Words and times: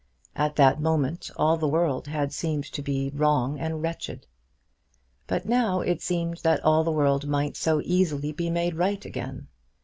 At 0.35 0.55
that 0.55 0.81
moment 0.81 1.29
all 1.35 1.57
the 1.57 1.67
world 1.67 2.07
had 2.07 2.33
seemed 2.33 2.63
to 2.63 2.69
him 2.69 2.73
to 2.73 2.81
be 2.81 3.11
wrong 3.13 3.59
and 3.59 3.83
wretched. 3.83 4.25
But 5.27 5.45
now 5.45 5.81
it 5.81 6.01
seemed 6.01 6.37
that 6.37 6.63
all 6.65 6.83
the 6.83 6.89
world 6.91 7.27
might 7.27 7.55
so 7.55 7.83
easily 7.85 8.31
be 8.31 8.49
made 8.49 8.73
right 8.73 9.05
again! 9.05 9.47